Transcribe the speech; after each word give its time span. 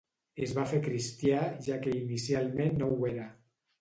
Es 0.45 0.53
va 0.59 0.63
fer 0.71 0.79
cristià, 0.87 1.43
ja 1.67 1.77
que 1.85 1.93
inicialment 1.99 2.77
no 2.81 2.89
ho 2.97 3.11
era. 3.15 3.29